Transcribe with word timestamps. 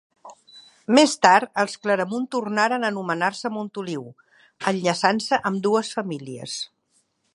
Més 0.99 1.11
tard, 1.25 1.51
els 1.63 1.75
Claramunt 1.83 2.25
tornaren 2.35 2.85
a 2.87 2.91
anomenar-se 2.93 3.51
Montoliu, 3.59 4.03
enllaçant-se 4.73 5.41
ambdues 5.51 5.93
famílies. 5.99 6.57